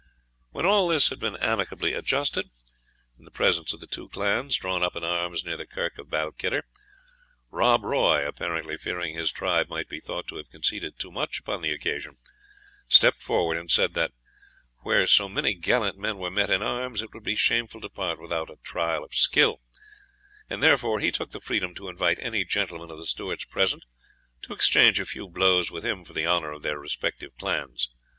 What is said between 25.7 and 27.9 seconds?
with him for the honour of their respective clans.